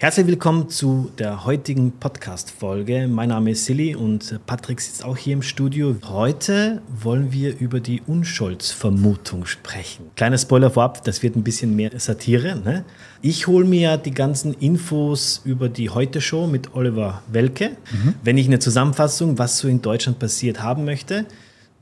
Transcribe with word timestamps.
Herzlich 0.00 0.28
willkommen 0.28 0.68
zu 0.68 1.10
der 1.18 1.44
heutigen 1.44 1.90
Podcast-Folge. 1.90 3.08
Mein 3.08 3.30
Name 3.30 3.50
ist 3.50 3.64
Silly 3.64 3.96
und 3.96 4.38
Patrick 4.46 4.80
sitzt 4.80 5.04
auch 5.04 5.16
hier 5.16 5.32
im 5.32 5.42
Studio. 5.42 5.96
Heute 6.04 6.82
wollen 7.02 7.32
wir 7.32 7.58
über 7.58 7.80
die 7.80 8.00
Unschuldsvermutung 8.06 9.44
sprechen. 9.44 10.12
Kleiner 10.14 10.38
Spoiler 10.38 10.70
vorab, 10.70 11.02
das 11.02 11.24
wird 11.24 11.34
ein 11.34 11.42
bisschen 11.42 11.74
mehr 11.74 11.90
Satire. 11.98 12.60
Ne? 12.64 12.84
Ich 13.22 13.48
hole 13.48 13.64
mir 13.64 13.80
ja 13.80 13.96
die 13.96 14.12
ganzen 14.12 14.54
Infos 14.54 15.42
über 15.44 15.68
die 15.68 15.90
Heute-Show 15.90 16.46
mit 16.46 16.76
Oliver 16.76 17.24
Welke, 17.32 17.70
mhm. 17.90 18.14
wenn 18.22 18.38
ich 18.38 18.46
eine 18.46 18.60
Zusammenfassung, 18.60 19.36
was 19.36 19.58
so 19.58 19.66
in 19.66 19.82
Deutschland 19.82 20.20
passiert 20.20 20.62
haben 20.62 20.84
möchte. 20.84 21.26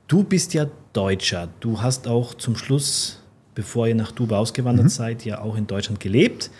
Du 0.08 0.24
bist 0.24 0.54
ja 0.54 0.68
Deutscher. 0.94 1.50
Du 1.60 1.82
hast 1.82 2.08
auch 2.08 2.32
zum 2.32 2.56
Schluss, 2.56 3.20
bevor 3.56 3.88
ihr 3.88 3.94
nach 3.94 4.12
Dubai 4.12 4.36
ausgewandert 4.36 4.84
mhm. 4.84 4.90
seid, 4.90 5.24
ja 5.24 5.40
auch 5.40 5.56
in 5.56 5.66
Deutschland 5.66 5.98
gelebt. 5.98 6.50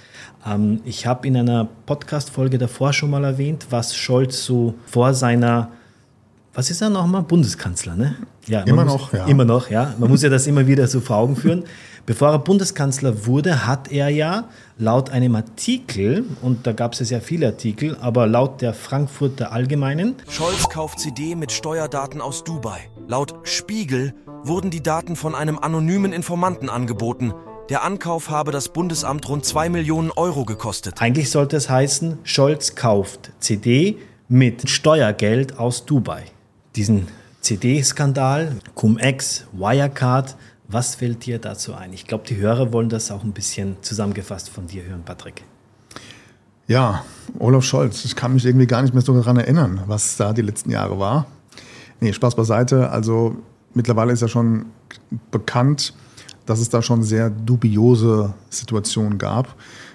Ähm, 0.44 0.80
ich 0.84 1.06
habe 1.06 1.28
in 1.28 1.36
einer 1.36 1.68
Podcast-Folge 1.84 2.58
davor 2.58 2.92
schon 2.92 3.10
mal 3.10 3.22
erwähnt, 3.22 3.66
was 3.70 3.94
Scholz 3.94 4.44
so 4.44 4.74
vor 4.86 5.14
seiner, 5.14 5.70
was 6.54 6.70
ist 6.70 6.80
er 6.80 6.90
nochmal? 6.90 7.22
Bundeskanzler, 7.22 7.94
ne? 7.94 8.16
Ja, 8.46 8.62
immer 8.62 8.84
muss, 8.84 8.94
noch, 8.94 9.12
ja. 9.12 9.26
Immer 9.26 9.44
noch, 9.44 9.70
ja. 9.70 9.94
Man 9.98 10.08
muss 10.08 10.22
ja 10.22 10.30
das 10.30 10.46
immer 10.46 10.66
wieder 10.66 10.88
so 10.88 11.00
vor 11.00 11.16
Augen 11.16 11.36
führen. 11.36 11.64
Bevor 12.06 12.28
er 12.28 12.38
Bundeskanzler 12.38 13.26
wurde, 13.26 13.66
hat 13.66 13.90
er 13.90 14.08
ja 14.10 14.44
laut 14.78 15.10
einem 15.10 15.34
Artikel, 15.34 16.24
und 16.40 16.64
da 16.64 16.70
gab 16.70 16.92
es 16.92 17.10
ja 17.10 17.18
viele 17.18 17.48
Artikel, 17.48 17.96
aber 18.00 18.28
laut 18.28 18.62
der 18.62 18.74
Frankfurter 18.74 19.50
Allgemeinen. 19.50 20.14
Scholz 20.28 20.68
kauft 20.68 21.00
CD 21.00 21.34
mit 21.34 21.50
Steuerdaten 21.50 22.20
aus 22.20 22.44
Dubai. 22.44 22.78
Laut 23.08 23.34
Spiegel 23.42 24.14
wurden 24.44 24.70
die 24.70 24.84
Daten 24.84 25.16
von 25.16 25.34
einem 25.34 25.58
anonymen 25.58 26.12
Informanten 26.12 26.70
angeboten. 26.70 27.34
Der 27.70 27.82
Ankauf 27.82 28.30
habe 28.30 28.52
das 28.52 28.68
Bundesamt 28.68 29.28
rund 29.28 29.44
2 29.44 29.68
Millionen 29.68 30.12
Euro 30.12 30.44
gekostet. 30.44 31.02
Eigentlich 31.02 31.32
sollte 31.32 31.56
es 31.56 31.68
heißen, 31.68 32.18
Scholz 32.22 32.76
kauft 32.76 33.32
CD 33.40 33.98
mit 34.28 34.70
Steuergeld 34.70 35.58
aus 35.58 35.84
Dubai. 35.84 36.22
Diesen 36.76 37.08
CD-Skandal, 37.40 38.52
Cum-Ex, 38.76 39.46
Wirecard, 39.52 40.36
was 40.68 40.94
fällt 40.96 41.26
dir 41.26 41.38
dazu 41.38 41.74
ein? 41.74 41.92
Ich 41.92 42.06
glaube, 42.06 42.24
die 42.26 42.36
Hörer 42.36 42.72
wollen 42.72 42.88
das 42.88 43.10
auch 43.10 43.22
ein 43.22 43.32
bisschen 43.32 43.76
zusammengefasst 43.82 44.48
von 44.48 44.66
dir 44.66 44.84
hören, 44.84 45.02
Patrick. 45.04 45.44
Ja, 46.66 47.04
Olaf 47.38 47.64
Scholz. 47.64 48.04
Ich 48.04 48.16
kann 48.16 48.34
mich 48.34 48.44
irgendwie 48.44 48.66
gar 48.66 48.82
nicht 48.82 48.92
mehr 48.92 49.02
so 49.02 49.14
daran 49.14 49.36
erinnern, 49.36 49.82
was 49.86 50.16
da 50.16 50.32
die 50.32 50.42
letzten 50.42 50.70
Jahre 50.70 50.98
war. 50.98 51.26
Nee, 52.00 52.12
Spaß 52.12 52.34
beiseite. 52.34 52.90
Also 52.90 53.36
mittlerweile 53.72 54.12
ist 54.12 54.22
ja 54.22 54.28
schon 54.28 54.66
bekannt, 55.30 55.94
dass 56.44 56.60
es 56.60 56.68
da 56.68 56.82
schon 56.82 57.02
sehr 57.02 57.30
dubiose 57.30 58.34
Situationen 58.50 59.18
gab 59.18 59.54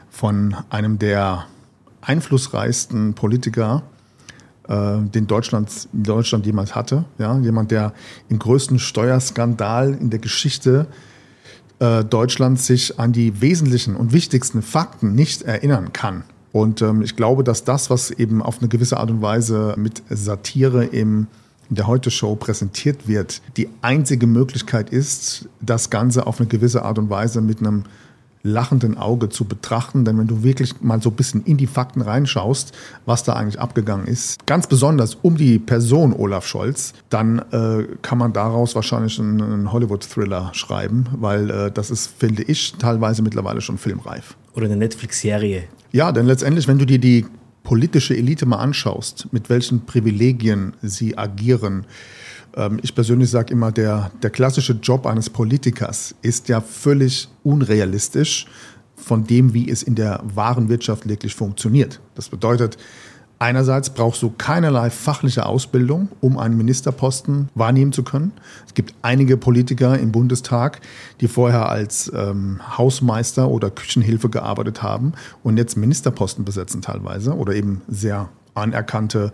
von 0.10 0.56
einem 0.70 1.00
der 1.00 1.46
einflussreichsten 2.02 3.14
Politiker, 3.14 3.84
den 4.72 5.28
Deutschland, 5.28 5.90
Deutschland 5.92 6.46
jemals 6.46 6.76
hatte. 6.76 7.06
Ja? 7.18 7.38
Jemand, 7.40 7.72
der 7.72 7.94
im 8.30 8.40
größten 8.40 8.80
Steuerskandal 8.80 9.94
in 9.94 10.10
der 10.10 10.20
Geschichte 10.20 10.88
äh, 11.80 12.04
Deutschlands 12.06 12.68
sich 12.68 13.00
an 13.00 13.12
die 13.12 13.42
wesentlichen 13.42 13.96
und 13.96 14.14
wichtigsten 14.14 14.62
Fakten 14.62 15.14
nicht 15.14 15.42
erinnern 15.42 15.94
kann. 15.94 16.24
Und 16.52 16.82
ähm, 16.82 17.02
ich 17.02 17.16
glaube, 17.16 17.44
dass 17.44 17.64
das, 17.64 17.90
was 17.90 18.12
eben 18.12 18.42
auf 18.42 18.60
eine 18.60 18.68
gewisse 18.68 18.98
Art 18.98 19.10
und 19.10 19.22
Weise 19.22 19.76
mit 19.78 20.04
Satire 20.10 20.86
im 20.86 21.28
in 21.72 21.76
der 21.76 21.88
Heute-Show 21.88 22.36
präsentiert 22.36 23.08
wird, 23.08 23.42
die 23.56 23.70
einzige 23.82 24.28
Möglichkeit 24.28 24.90
ist, 24.90 25.48
das 25.62 25.90
Ganze 25.90 26.28
auf 26.28 26.38
eine 26.40 26.50
gewisse 26.50 26.84
Art 26.84 27.00
und 27.00 27.10
Weise 27.10 27.40
mit 27.40 27.60
einem 27.60 27.86
lachenden 28.44 28.98
Auge 28.98 29.30
zu 29.30 29.46
betrachten. 29.46 30.06
Denn 30.06 30.18
wenn 30.18 30.28
du 30.28 30.44
wirklich 30.44 30.82
mal 30.82 31.02
so 31.02 31.10
ein 31.10 31.16
bisschen 31.16 31.44
in 31.44 31.58
die 31.58 31.68
Fakten 31.68 32.02
reinschaust, 32.02 32.74
was 33.06 33.24
da 33.24 33.34
eigentlich 33.34 33.60
abgegangen 33.60 34.08
ist, 34.08 34.46
ganz 34.46 34.68
besonders 34.68 35.16
um 35.22 35.38
die 35.38 35.60
Person 35.60 36.14
Olaf 36.14 36.46
Scholz, 36.46 36.94
dann 37.10 37.40
äh, 37.52 37.88
kann 38.02 38.18
man 38.18 38.34
daraus 38.34 38.76
wahrscheinlich 38.76 39.20
einen, 39.20 39.42
einen 39.42 39.72
Hollywood-Thriller 39.72 40.52
schreiben, 40.54 41.06
weil 41.14 41.50
äh, 41.50 41.72
das 41.72 41.92
ist, 41.92 42.12
finde 42.18 42.44
ich, 42.44 42.74
teilweise 42.74 43.22
mittlerweile 43.22 43.62
schon 43.62 43.78
filmreif. 43.78 44.36
Oder 44.56 44.66
eine 44.66 44.78
Netflix-Serie. 44.78 45.64
Ja, 45.92 46.12
denn 46.12 46.26
letztendlich, 46.26 46.68
wenn 46.68 46.78
du 46.78 46.86
dir 46.86 47.00
die 47.00 47.26
politische 47.64 48.16
Elite 48.16 48.46
mal 48.46 48.58
anschaust, 48.58 49.28
mit 49.32 49.50
welchen 49.50 49.86
Privilegien 49.86 50.74
sie 50.82 51.18
agieren, 51.18 51.86
ich 52.82 52.94
persönlich 52.94 53.30
sage 53.30 53.54
immer, 53.54 53.72
der, 53.72 54.12
der 54.22 54.30
klassische 54.30 54.74
Job 54.74 55.06
eines 55.06 55.30
Politikers 55.30 56.16
ist 56.22 56.50
ja 56.50 56.62
völlig 56.62 57.30
unrealistisch 57.44 58.48
von 58.96 59.26
dem, 59.26 59.54
wie 59.54 59.70
es 59.70 59.84
in 59.84 59.96
der 59.96 60.22
wahren 60.24 60.70
Wirtschaft 60.70 61.08
wirklich 61.08 61.36
funktioniert. 61.36 62.00
Das 62.16 62.30
bedeutet, 62.30 62.78
Einerseits 63.42 63.90
brauchst 63.90 64.22
du 64.22 64.30
keinerlei 64.30 64.92
fachliche 64.92 65.48
Ausbildung, 65.48 66.10
um 66.20 66.38
einen 66.38 66.56
Ministerposten 66.58 67.50
wahrnehmen 67.56 67.92
zu 67.92 68.04
können. 68.04 68.34
Es 68.68 68.76
gibt 68.76 68.94
einige 69.02 69.36
Politiker 69.36 69.98
im 69.98 70.12
Bundestag, 70.12 70.80
die 71.22 71.28
vorher 71.28 71.68
als 71.68 72.12
ähm, 72.16 72.60
Hausmeister 72.78 73.50
oder 73.50 73.72
Küchenhilfe 73.72 74.30
gearbeitet 74.30 74.84
haben 74.84 75.14
und 75.42 75.58
jetzt 75.58 75.76
Ministerposten 75.76 76.46
besetzen 76.46 76.84
teilweise 76.84 77.36
oder 77.36 77.56
eben 77.56 77.82
sehr 77.88 78.30
anerkannte 78.54 79.32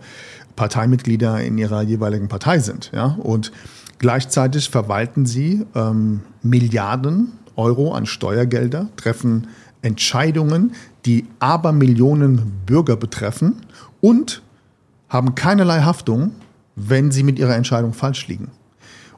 Parteimitglieder 0.56 1.40
in 1.42 1.58
ihrer 1.58 1.82
jeweiligen 1.82 2.28
Partei 2.28 2.58
sind. 2.58 2.90
Ja? 2.94 3.16
Und 3.22 3.52
gleichzeitig 3.98 4.70
verwalten 4.70 5.26
sie 5.26 5.66
ähm, 5.74 6.20
Milliarden 6.42 7.32
Euro 7.56 7.92
an 7.92 8.06
Steuergelder, 8.06 8.88
treffen 8.96 9.48
Entscheidungen, 9.82 10.72
die 11.06 11.26
aber 11.38 11.72
Millionen 11.72 12.60
Bürger 12.66 12.96
betreffen 12.96 13.66
und 14.00 14.42
haben 15.08 15.34
keinerlei 15.34 15.80
Haftung, 15.80 16.32
wenn 16.76 17.10
sie 17.10 17.22
mit 17.22 17.38
ihrer 17.38 17.56
Entscheidung 17.56 17.92
falsch 17.92 18.28
liegen. 18.28 18.50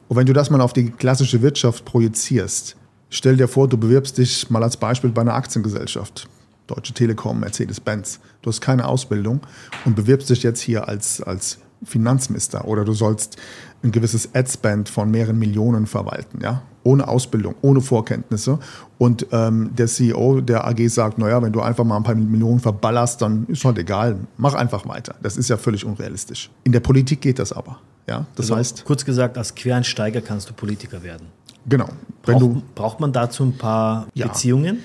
Und 0.08 0.16
wenn 0.16 0.26
du 0.26 0.32
das 0.32 0.50
mal 0.50 0.60
auf 0.60 0.72
die 0.72 0.90
klassische 0.90 1.42
Wirtschaft 1.42 1.84
projizierst, 1.84 2.76
stell 3.10 3.36
dir 3.36 3.48
vor, 3.48 3.68
du 3.68 3.76
bewirbst 3.76 4.18
dich 4.18 4.50
mal 4.50 4.62
als 4.62 4.76
Beispiel 4.76 5.10
bei 5.10 5.22
einer 5.22 5.34
Aktiengesellschaft. 5.34 6.28
Deutsche 6.70 6.94
Telekom, 6.94 7.40
Mercedes-Benz. 7.40 8.20
Du 8.42 8.48
hast 8.50 8.60
keine 8.60 8.86
Ausbildung 8.86 9.40
und 9.84 9.96
bewirbst 9.96 10.30
dich 10.30 10.42
jetzt 10.42 10.60
hier 10.60 10.88
als, 10.88 11.20
als 11.20 11.58
Finanzminister 11.82 12.66
oder 12.66 12.84
du 12.84 12.92
sollst 12.92 13.36
ein 13.82 13.90
gewisses 13.90 14.34
Ad-Spend 14.34 14.88
von 14.88 15.10
mehreren 15.10 15.38
Millionen 15.38 15.86
verwalten, 15.86 16.40
ja, 16.42 16.62
ohne 16.82 17.08
Ausbildung, 17.08 17.54
ohne 17.62 17.80
Vorkenntnisse. 17.80 18.58
Und 18.98 19.26
ähm, 19.32 19.70
der 19.74 19.86
CEO 19.86 20.42
der 20.42 20.66
AG 20.66 20.88
sagt, 20.88 21.18
naja, 21.18 21.42
wenn 21.42 21.52
du 21.52 21.60
einfach 21.60 21.84
mal 21.84 21.96
ein 21.96 22.02
paar 22.02 22.14
Millionen 22.14 22.60
verballerst, 22.60 23.22
dann 23.22 23.46
ist 23.48 23.64
halt 23.64 23.78
egal, 23.78 24.18
mach 24.36 24.54
einfach 24.54 24.86
weiter. 24.86 25.14
Das 25.22 25.36
ist 25.36 25.48
ja 25.48 25.56
völlig 25.56 25.84
unrealistisch. 25.84 26.50
In 26.64 26.72
der 26.72 26.80
Politik 26.80 27.20
geht 27.20 27.38
das 27.38 27.52
aber, 27.52 27.78
ja. 28.06 28.26
Das 28.36 28.46
also, 28.46 28.56
heißt, 28.56 28.84
kurz 28.84 29.04
gesagt, 29.04 29.38
als 29.38 29.54
Quereinsteiger 29.54 30.20
kannst 30.20 30.48
du 30.50 30.52
Politiker 30.52 31.02
werden. 31.02 31.26
Genau. 31.66 31.88
Braucht, 32.22 32.74
braucht 32.74 33.00
man 33.00 33.12
dazu 33.12 33.44
ein 33.44 33.56
paar 33.56 34.06
ja. 34.14 34.26
Beziehungen? 34.26 34.80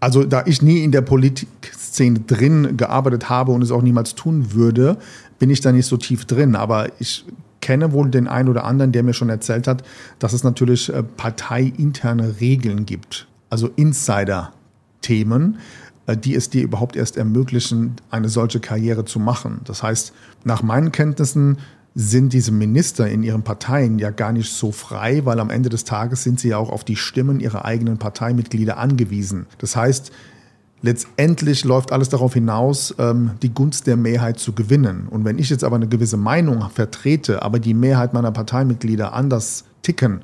Also 0.00 0.24
da 0.24 0.44
ich 0.46 0.62
nie 0.62 0.82
in 0.82 0.92
der 0.92 1.02
Politikszene 1.02 2.20
drin 2.20 2.76
gearbeitet 2.76 3.28
habe 3.28 3.52
und 3.52 3.62
es 3.62 3.70
auch 3.70 3.82
niemals 3.82 4.14
tun 4.14 4.52
würde, 4.52 4.96
bin 5.38 5.50
ich 5.50 5.60
da 5.60 5.72
nicht 5.72 5.86
so 5.86 5.98
tief 5.98 6.24
drin. 6.24 6.56
Aber 6.56 6.88
ich 6.98 7.24
kenne 7.60 7.92
wohl 7.92 8.10
den 8.10 8.26
einen 8.26 8.48
oder 8.48 8.64
anderen, 8.64 8.92
der 8.92 9.02
mir 9.02 9.12
schon 9.12 9.28
erzählt 9.28 9.66
hat, 9.66 9.82
dass 10.18 10.32
es 10.32 10.42
natürlich 10.42 10.92
äh, 10.92 11.02
parteiinterne 11.02 12.40
Regeln 12.40 12.86
gibt, 12.86 13.28
also 13.50 13.68
Insider-Themen, 13.76 15.58
äh, 16.06 16.16
die 16.16 16.34
es 16.34 16.48
dir 16.48 16.62
überhaupt 16.62 16.96
erst 16.96 17.18
ermöglichen, 17.18 17.96
eine 18.10 18.30
solche 18.30 18.60
Karriere 18.60 19.04
zu 19.04 19.18
machen. 19.18 19.60
Das 19.64 19.82
heißt, 19.82 20.12
nach 20.44 20.62
meinen 20.62 20.92
Kenntnissen 20.92 21.58
sind 22.00 22.32
diese 22.32 22.50
Minister 22.50 23.08
in 23.08 23.22
ihren 23.22 23.42
Parteien 23.42 23.98
ja 23.98 24.10
gar 24.10 24.32
nicht 24.32 24.50
so 24.50 24.72
frei, 24.72 25.26
weil 25.26 25.38
am 25.38 25.50
Ende 25.50 25.68
des 25.68 25.84
Tages 25.84 26.22
sind 26.22 26.40
sie 26.40 26.48
ja 26.48 26.56
auch 26.56 26.70
auf 26.70 26.82
die 26.82 26.96
Stimmen 26.96 27.40
ihrer 27.40 27.66
eigenen 27.66 27.98
Parteimitglieder 27.98 28.78
angewiesen. 28.78 29.46
Das 29.58 29.76
heißt, 29.76 30.10
letztendlich 30.80 31.64
läuft 31.64 31.92
alles 31.92 32.08
darauf 32.08 32.32
hinaus, 32.32 32.94
ähm, 32.98 33.32
die 33.42 33.52
Gunst 33.52 33.86
der 33.86 33.98
Mehrheit 33.98 34.38
zu 34.38 34.54
gewinnen. 34.54 35.08
Und 35.10 35.26
wenn 35.26 35.38
ich 35.38 35.50
jetzt 35.50 35.62
aber 35.62 35.76
eine 35.76 35.88
gewisse 35.88 36.16
Meinung 36.16 36.70
vertrete, 36.70 37.42
aber 37.42 37.58
die 37.58 37.74
Mehrheit 37.74 38.14
meiner 38.14 38.32
Parteimitglieder 38.32 39.12
anders 39.12 39.64
ticken 39.82 40.22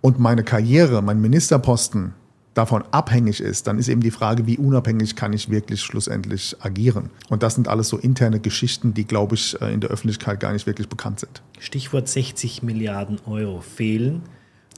und 0.00 0.20
meine 0.20 0.44
Karriere, 0.44 1.02
mein 1.02 1.20
Ministerposten 1.20 2.14
davon 2.54 2.84
abhängig 2.90 3.40
ist, 3.40 3.66
dann 3.66 3.78
ist 3.78 3.88
eben 3.88 4.00
die 4.00 4.10
Frage, 4.10 4.46
wie 4.46 4.58
unabhängig 4.58 5.16
kann 5.16 5.32
ich 5.32 5.50
wirklich 5.50 5.82
schlussendlich 5.82 6.56
agieren. 6.60 7.10
Und 7.28 7.42
das 7.42 7.54
sind 7.54 7.68
alles 7.68 7.88
so 7.88 7.96
interne 7.96 8.40
Geschichten, 8.40 8.94
die, 8.94 9.04
glaube 9.04 9.34
ich, 9.34 9.60
äh, 9.60 9.72
in 9.72 9.80
der 9.80 9.90
Öffentlichkeit 9.90 10.40
gar 10.40 10.52
nicht 10.52 10.66
wirklich 10.66 10.88
bekannt 10.88 11.20
sind. 11.20 11.42
Stichwort 11.58 12.08
60 12.08 12.62
Milliarden 12.62 13.20
Euro 13.26 13.60
fehlen. 13.60 14.22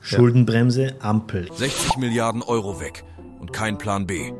Schuldenbremse, 0.02 0.96
Ampel. 1.00 1.48
60 1.52 1.96
Milliarden 1.96 2.42
Euro 2.42 2.80
weg 2.80 3.04
und 3.38 3.52
kein 3.52 3.78
Plan 3.78 4.06
B. 4.06 4.32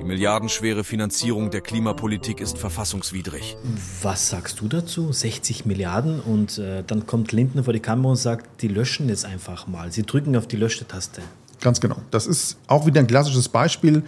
Die 0.00 0.04
milliardenschwere 0.04 0.82
Finanzierung 0.82 1.50
der 1.50 1.60
Klimapolitik 1.60 2.40
ist 2.40 2.58
verfassungswidrig. 2.58 3.56
Was 4.02 4.28
sagst 4.28 4.60
du 4.60 4.66
dazu? 4.66 5.12
60 5.12 5.64
Milliarden 5.64 6.20
und 6.20 6.58
äh, 6.58 6.82
dann 6.84 7.06
kommt 7.06 7.30
Lindner 7.32 7.64
vor 7.64 7.72
die 7.72 7.80
Kamera 7.80 8.10
und 8.10 8.16
sagt, 8.16 8.62
die 8.62 8.68
löschen 8.68 9.08
jetzt 9.08 9.24
einfach 9.24 9.68
mal. 9.68 9.92
Sie 9.92 10.02
drücken 10.02 10.36
auf 10.36 10.48
die 10.48 10.56
Löschtaste. 10.56 11.22
Ganz 11.64 11.80
genau. 11.80 11.96
Das 12.10 12.26
ist 12.26 12.58
auch 12.66 12.84
wieder 12.84 13.00
ein 13.00 13.06
klassisches 13.06 13.48
Beispiel, 13.48 14.02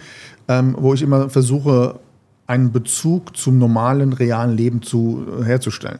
ähm, 0.47 0.75
wo 0.77 0.93
ich 0.93 1.01
immer 1.01 1.27
versuche, 1.29 1.99
einen 2.45 2.71
Bezug 2.71 3.35
zum 3.35 3.57
normalen, 3.57 4.13
realen 4.13 4.55
Leben 4.55 4.83
zu, 4.83 5.43
herzustellen 5.43 5.99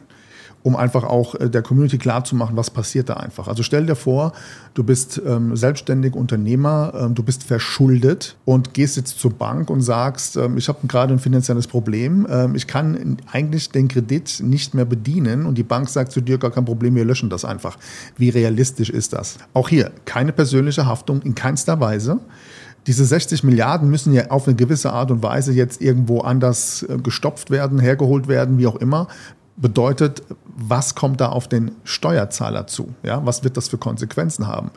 um 0.62 0.76
einfach 0.76 1.04
auch 1.04 1.34
äh, 1.34 1.48
der 1.48 1.62
Community 1.62 1.98
klarzumachen, 1.98 2.56
was 2.56 2.70
passiert 2.70 3.08
da 3.08 3.14
einfach. 3.14 3.48
Also 3.48 3.62
stell 3.62 3.86
dir 3.86 3.94
vor, 3.94 4.32
du 4.74 4.84
bist 4.84 5.20
ähm, 5.24 5.56
selbstständig 5.56 6.14
Unternehmer, 6.14 6.92
ähm, 6.98 7.14
du 7.14 7.22
bist 7.22 7.44
verschuldet 7.44 8.36
und 8.44 8.74
gehst 8.74 8.96
jetzt 8.96 9.18
zur 9.18 9.32
Bank 9.32 9.70
und 9.70 9.80
sagst, 9.80 10.36
ähm, 10.36 10.56
ich 10.56 10.68
habe 10.68 10.86
gerade 10.86 11.14
ein 11.14 11.18
finanzielles 11.18 11.66
Problem, 11.66 12.26
ähm, 12.30 12.54
ich 12.54 12.66
kann 12.66 13.18
eigentlich 13.32 13.70
den 13.70 13.88
Kredit 13.88 14.40
nicht 14.42 14.74
mehr 14.74 14.84
bedienen 14.84 15.46
und 15.46 15.56
die 15.56 15.62
Bank 15.62 15.88
sagt 15.88 16.12
zu 16.12 16.20
dir, 16.20 16.38
gar 16.38 16.50
kein 16.50 16.64
Problem, 16.64 16.94
wir 16.94 17.04
löschen 17.04 17.30
das 17.30 17.44
einfach. 17.44 17.78
Wie 18.16 18.28
realistisch 18.28 18.90
ist 18.90 19.12
das? 19.12 19.38
Auch 19.54 19.68
hier 19.68 19.90
keine 20.04 20.32
persönliche 20.32 20.86
Haftung 20.86 21.22
in 21.22 21.34
keinster 21.34 21.80
Weise 21.80 22.20
diese 22.88 23.04
60 23.04 23.44
Milliarden 23.44 23.90
müssen 23.90 24.14
ja 24.14 24.30
auf 24.30 24.48
eine 24.48 24.56
gewisse 24.56 24.94
Art 24.94 25.10
und 25.10 25.22
Weise 25.22 25.52
jetzt 25.52 25.82
irgendwo 25.82 26.20
anders 26.20 26.84
äh, 26.88 26.96
gestopft 26.96 27.50
werden, 27.50 27.78
hergeholt 27.78 28.28
werden, 28.28 28.56
wie 28.56 28.66
auch 28.66 28.76
immer. 28.76 29.08
Bedeutet, 29.60 30.22
was 30.60 30.94
kommt 30.94 31.20
da 31.20 31.28
auf 31.28 31.48
den 31.48 31.72
Steuerzahler 31.84 32.66
zu? 32.66 32.94
Ja, 33.02 33.24
was 33.26 33.42
wird 33.42 33.56
das 33.56 33.68
für 33.68 33.78
Konsequenzen 33.78 34.46
haben? 34.46 34.70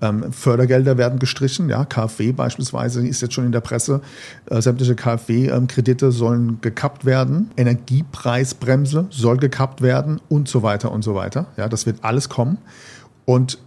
Ähm, 0.00 0.32
Fördergelder 0.32 0.98
werden 0.98 1.18
gestrichen. 1.18 1.68
Ja, 1.68 1.84
KfW 1.84 2.32
beispielsweise 2.32 3.06
ist 3.06 3.22
jetzt 3.22 3.34
schon 3.34 3.44
in 3.44 3.52
der 3.52 3.60
Presse. 3.60 4.00
Äh, 4.46 4.62
sämtliche 4.62 4.94
KfW-Kredite 4.94 6.12
sollen 6.12 6.60
gekappt 6.60 7.04
werden. 7.04 7.50
Energiepreisbremse 7.56 9.06
soll 9.10 9.36
gekappt 9.36 9.82
werden 9.82 10.20
und 10.28 10.48
so 10.48 10.62
weiter 10.62 10.92
und 10.92 11.02
so 11.02 11.14
weiter. 11.14 11.46
Ja, 11.56 11.68
das 11.68 11.86
wird 11.86 12.04
alles 12.04 12.28
kommen. 12.28 12.58
Und 13.24 13.58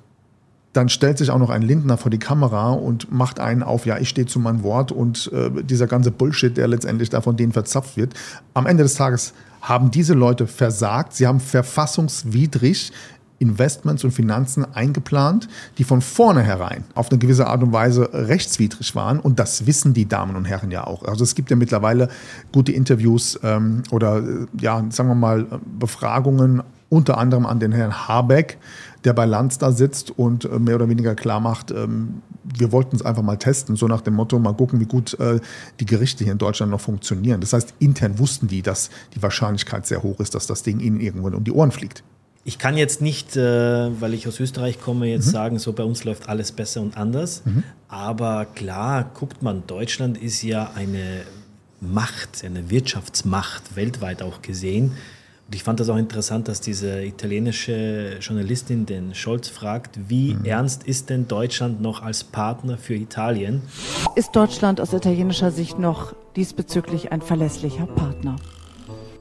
dann 0.74 0.90
stellt 0.90 1.20
sich 1.20 1.30
auch 1.30 1.38
noch 1.38 1.52
ein 1.52 1.62
Lindner 1.62 1.98
vor 1.98 2.10
die 2.10 2.20
Kamera 2.20 2.72
und 2.72 3.12
macht 3.12 3.40
einen 3.40 3.64
auf, 3.64 3.86
ja, 3.86 3.98
ich 4.00 4.10
stehe 4.10 4.28
zu 4.28 4.40
meinem 4.40 4.64
Wort 4.64 4.92
und 4.92 5.32
äh, 5.32 5.64
dieser 5.64 5.88
ganze 5.88 6.12
Bullshit, 6.12 6.58
der 6.58 6.68
letztendlich 6.68 7.10
da 7.10 7.22
von 7.22 7.38
denen 7.38 7.54
verzapft 7.54 7.96
wird. 7.96 8.14
Am 8.56 8.66
Ende 8.66 8.84
des 8.84 8.96
Tages 8.96 9.34
haben 9.62 9.92
diese 9.92 10.14
Leute 10.14 10.48
versagt. 10.48 11.14
Sie 11.14 11.28
haben 11.28 11.40
verfassungswidrig 11.40 12.92
Investments 13.40 14.04
und 14.04 14.12
Finanzen 14.12 14.66
eingeplant, 14.74 15.48
die 15.78 15.84
von 15.84 16.02
vornherein 16.02 16.86
auf 16.96 17.10
eine 17.12 17.20
gewisse 17.20 17.48
Art 17.48 17.62
und 17.62 17.74
Weise 17.74 18.10
rechtswidrig 18.14 18.96
waren. 18.96 19.20
Und 19.20 19.38
das 19.38 19.68
wissen 19.68 19.94
die 19.94 20.08
Damen 20.08 20.36
und 20.36 20.46
Herren 20.46 20.72
ja 20.72 20.88
auch. 20.88 21.04
Also 21.04 21.24
es 21.24 21.36
gibt 21.36 21.50
ja 21.50 21.56
mittlerweile 21.56 22.08
gute 22.52 22.72
Interviews 22.72 23.40
ähm, 23.44 23.84
oder 23.92 24.18
äh, 24.18 24.48
ja, 24.60 24.84
sagen 24.90 25.10
wir 25.10 25.16
mal, 25.16 25.46
Befragungen 25.78 26.64
unter 26.90 27.18
anderem 27.18 27.46
an 27.46 27.60
den 27.60 27.72
Herrn 27.72 28.08
Habeck, 28.08 28.60
der 29.04 29.14
bei 29.14 29.26
Lanz 29.26 29.58
da 29.58 29.72
sitzt 29.72 30.12
und 30.12 30.46
äh, 30.46 30.60
mehr 30.60 30.76
oder 30.76 30.90
weniger 30.90 31.16
klar 31.16 31.40
macht, 31.40 31.72
ähm, 31.72 32.22
wir 32.44 32.72
wollten 32.72 32.96
es 32.96 33.02
einfach 33.02 33.24
mal 33.24 33.38
testen, 33.38 33.76
so 33.76 33.88
nach 33.88 34.02
dem 34.02 34.16
Motto, 34.16 34.38
mal 34.40 34.54
gucken, 34.54 34.80
wie 34.80 34.86
gut 34.86 35.20
äh, 35.20 35.40
die 35.80 35.86
Gerichte 35.86 36.24
hier 36.24 36.34
in 36.34 36.40
Deutschland 36.40 36.72
noch 36.72 36.82
funktionieren. 36.82 37.42
Das 37.42 37.54
heißt, 37.54 37.76
intern 37.80 38.20
wussten 38.20 38.48
die, 38.48 38.62
dass 38.62 38.90
die 39.16 39.22
Wahrscheinlichkeit 39.22 39.86
sehr 39.86 40.04
hoch 40.04 40.20
ist, 40.20 40.36
dass 40.36 40.48
das 40.48 40.64
Ding 40.64 40.80
ihnen 40.80 41.00
irgendwann 41.00 41.36
um 41.36 41.44
die 41.44 41.52
Ohren 41.52 41.72
fliegt. 41.72 42.04
Ich 42.46 42.60
kann 42.60 42.76
jetzt 42.76 43.02
nicht, 43.02 43.38
äh, 43.38 43.42
weil 44.02 44.14
ich 44.14 44.28
aus 44.28 44.40
Österreich 44.40 44.82
komme, 44.82 45.08
jetzt 45.08 45.28
mhm. 45.28 45.32
sagen, 45.32 45.60
so 45.60 45.72
bei 45.72 45.84
uns 45.84 46.04
läuft 46.04 46.28
alles 46.28 46.52
besser 46.52 46.82
und 46.82 46.98
anders. 46.98 47.44
Mhm. 47.46 47.64
Aber 47.88 48.46
klar, 48.46 49.10
guckt 49.14 49.42
man, 49.42 49.66
Deutschland 49.66 50.18
ist 50.18 50.42
ja 50.44 50.72
eine 50.76 51.22
Macht, 51.80 52.44
eine 52.44 52.70
Wirtschaftsmacht 52.70 53.76
weltweit 53.76 54.22
auch 54.22 54.42
gesehen. 54.42 54.92
Und 55.54 55.58
ich 55.58 55.64
fand 55.64 55.80
das 55.80 55.88
auch 55.90 55.98
interessant, 55.98 56.48
dass 56.48 56.62
diese 56.62 57.04
italienische 57.04 58.18
Journalistin 58.20 58.88
den 58.88 59.14
Scholz 59.14 59.50
fragt, 59.50 60.00
wie 60.10 60.34
mhm. 60.34 60.46
ernst 60.46 60.82
ist 60.82 61.12
denn 61.12 61.28
Deutschland 61.28 61.80
noch 61.80 62.02
als 62.02 62.24
Partner 62.24 62.76
für 62.76 62.96
Italien? 62.96 63.62
Ist 64.16 64.36
Deutschland 64.36 64.82
aus 64.82 64.94
italienischer 64.94 65.52
Sicht 65.52 65.78
noch 65.78 66.16
diesbezüglich 66.36 67.12
ein 67.12 67.22
verlässlicher 67.22 67.86
Partner? 67.86 68.38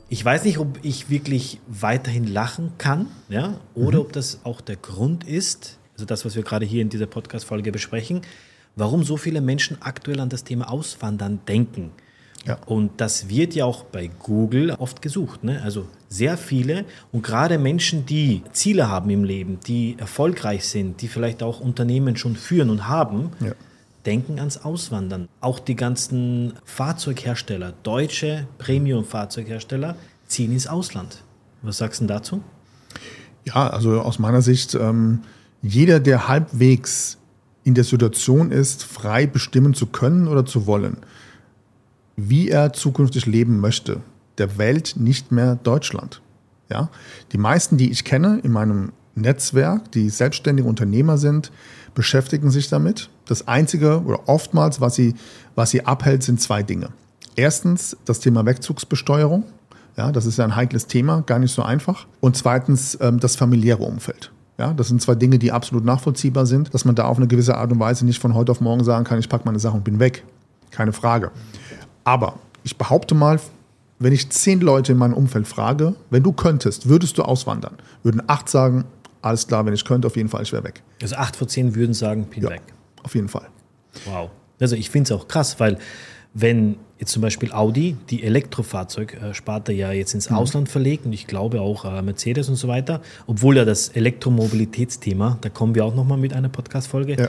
Ich 0.09 0.25
weiß 0.25 0.45
nicht, 0.45 0.57
ob 0.57 0.79
ich 0.81 1.11
wirklich 1.11 1.61
weiterhin 1.69 2.27
lachen 2.27 2.73
kann, 2.79 3.09
ja, 3.29 3.61
oder 3.75 3.99
mhm. 3.99 4.07
ob 4.07 4.13
das 4.15 4.41
auch 4.45 4.63
der 4.63 4.77
Grund 4.77 5.25
ist, 5.25 5.77
also 5.93 6.07
das, 6.07 6.25
was 6.25 6.35
wir 6.35 6.45
gerade 6.45 6.65
hier 6.65 6.81
in 6.81 6.89
dieser 6.89 7.07
Podcast-Folge 7.07 7.73
besprechen, 7.73 8.23
warum 8.75 9.05
so 9.05 9.19
viele 9.19 9.43
Menschen 9.43 9.83
aktuell 9.83 10.19
an 10.19 10.31
das 10.31 10.45
Thema 10.45 10.71
Auswandern 10.71 11.41
denken. 11.47 11.91
Ja. 12.47 12.59
Und 12.67 13.01
das 13.01 13.29
wird 13.29 13.55
ja 13.55 13.65
auch 13.65 13.85
bei 13.85 14.11
Google 14.19 14.73
oft 14.79 15.01
gesucht. 15.01 15.45
Ne? 15.45 15.63
Also 15.63 15.87
sehr 16.09 16.37
viele 16.37 16.85
und 17.13 17.23
gerade 17.23 17.59
Menschen, 17.59 18.05
die 18.05 18.43
Ziele 18.53 18.89
haben 18.89 19.11
im 19.11 19.25
Leben, 19.25 19.61
die 19.67 19.97
erfolgreich 19.99 20.67
sind, 20.67 21.01
die 21.03 21.09
vielleicht 21.09 21.43
auch 21.43 21.61
Unternehmen 21.61 22.17
schon 22.17 22.35
führen 22.35 22.71
und 22.71 22.89
haben, 22.89 23.31
ja. 23.41 23.53
denken 24.07 24.39
ans 24.39 24.59
Auswandern. 24.59 25.29
Auch 25.41 25.61
die 25.61 25.77
ganzen 25.77 26.55
Fahrzeughersteller, 26.65 27.75
deutsche 27.85 28.47
Premium-Fahrzeughersteller, 28.59 29.95
ziehen 30.27 30.53
ins 30.53 30.67
Ausland. 30.67 31.23
Was 31.63 31.79
sagst 31.79 32.01
du 32.01 32.07
dazu? 32.07 32.43
Ja, 33.45 33.69
also 33.69 34.01
aus 34.01 34.19
meiner 34.19 34.43
Sicht, 34.43 34.75
ähm, 34.75 35.21
jeder, 35.63 36.01
der 36.01 36.27
halbwegs 36.27 37.19
in 37.65 37.75
der 37.75 37.85
Situation 37.85 38.51
ist, 38.51 38.83
frei 38.83 39.27
bestimmen 39.27 39.75
zu 39.75 39.87
können 39.87 40.27
oder 40.27 40.45
zu 40.45 40.67
wollen, 40.67 40.99
wie 42.17 42.49
er 42.49 42.73
zukünftig 42.73 43.27
leben 43.27 43.61
möchte, 43.61 44.01
der 44.39 44.59
wählt 44.59 44.95
nicht 44.97 45.33
mehr 45.33 45.57
Deutschland. 45.57 46.21
Ja? 46.71 46.89
Die 47.33 47.39
meisten, 47.39 47.77
die 47.77 47.91
ich 47.91 48.05
kenne 48.05 48.41
in 48.43 48.53
meinem 48.53 48.93
Netzwerk, 49.15 49.93
die 49.93 50.09
selbstständige 50.09 50.69
Unternehmer 50.69 51.19
sind, 51.19 51.53
beschäftigen 51.95 52.51
sich 52.51 52.69
damit. 52.69 53.11
Das 53.27 53.47
Einzige 53.47 54.03
oder 54.03 54.29
oftmals, 54.29 54.81
was 54.81 54.95
sie, 54.95 55.15
was 55.55 55.71
sie 55.71 55.85
abhält, 55.85 56.23
sind 56.23 56.41
zwei 56.41 56.63
Dinge. 56.63 56.89
Erstens 57.37 57.97
das 58.05 58.21
Thema 58.21 58.45
Wegzugsbesteuerung. 58.47 59.45
Ja, 59.97 60.11
das 60.11 60.25
ist 60.25 60.41
ein 60.41 60.57
heikles 60.57 60.87
Thema, 60.87 61.23
gar 61.23 61.39
nicht 61.39 61.53
so 61.53 61.63
einfach. 61.63 62.07
Und 62.21 62.37
zweitens 62.37 62.97
ähm, 63.01 63.21
das 63.21 63.37
familiäre 63.37 63.83
Umfeld. 63.83 64.33
Ja, 64.59 64.73
das 64.73 64.89
sind 64.89 65.03
zwei 65.03 65.15
Dinge, 65.15 65.39
die 65.39 65.53
absolut 65.53 65.85
nachvollziehbar 65.85 66.47
sind, 66.47 66.73
dass 66.73 66.85
man 66.85 66.95
da 66.95 67.05
auf 67.05 67.19
eine 67.19 67.27
gewisse 67.27 67.57
Art 67.57 67.73
und 67.73 67.81
Weise 67.81 68.07
nicht 68.07 68.21
von 68.21 68.35
heute 68.35 68.53
auf 68.53 68.61
morgen 68.61 68.85
sagen 68.85 69.05
kann, 69.05 69.19
ich 69.19 69.29
packe 69.29 69.45
meine 69.45 69.59
Sachen 69.59 69.79
und 69.79 69.85
bin 69.85 69.99
weg. 69.99 70.25
Keine 70.71 70.93
Frage. 70.93 71.31
Aber 72.05 72.39
ich 72.65 72.77
behaupte 72.77 73.15
mal, 73.15 73.41
wenn 73.99 74.13
ich 74.13 74.31
zehn 74.31 74.61
Leute 74.61 74.93
in 74.93 74.99
meinem 74.99 75.15
Umfeld 75.15 75.47
frage, 75.47 75.95
wenn 76.11 76.23
du 76.23 76.33
könntest, 76.33 76.89
würdest 76.89 77.19
du 77.19 77.23
auswandern? 77.23 77.75
Würden 78.03 78.23
acht 78.27 78.49
sagen, 78.49 78.85
alles 79.21 79.47
klar, 79.47 79.65
wenn 79.65 79.75
ich 79.75 79.85
könnte, 79.85 80.09
auf 80.09 80.17
jeden 80.17 80.29
Fall, 80.29 80.43
ich 80.43 80.53
wäre 80.53 80.65
weg. 80.65 80.83
Also 81.01 81.17
acht 81.17 81.37
von 81.37 81.49
zehn 81.49 81.75
würden 81.75 81.95
sagen, 81.95 82.25
bin 82.25 82.43
ja, 82.43 82.51
weg. 82.51 82.63
Auf 83.05 83.15
jeden 83.15 83.29
Fall. 83.29 83.47
Wow. 84.07 84.31
Also 84.61 84.75
ich 84.75 84.91
finde 84.91 85.13
es 85.13 85.21
auch 85.21 85.29
krass, 85.29 85.61
weil 85.61 85.79
wenn 86.35 86.77
jetzt 86.99 87.13
zum 87.13 87.23
Beispiel 87.23 87.53
Audi 87.53 87.97
die 88.11 88.23
Elektrofahrzeugsparte 88.23 89.73
ja 89.73 89.93
jetzt 89.93 90.15
ins 90.15 90.31
mhm. 90.31 90.37
Ausland 90.37 90.69
verlegt 90.69 91.05
und 91.05 91.13
ich 91.13 91.27
glaube 91.27 91.61
auch 91.61 91.85
äh, 91.85 92.03
Mercedes 92.03 92.49
und 92.49 92.57
so 92.57 92.69
weiter, 92.69 93.03
obwohl 93.27 93.57
ja 93.57 93.65
das 93.65 93.89
Elektromobilitätsthema, 93.91 95.39
da 95.41 95.49
kommen 95.49 95.75
wir 95.75 95.85
auch 95.85 95.95
nochmal 95.95 96.19
mit 96.19 96.33
einer 96.33 96.49
Podcast-Folge, 96.49 97.17
ja 97.17 97.29